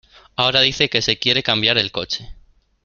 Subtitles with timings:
[0.35, 2.33] Ahora dice que se quiere cambiar el coche.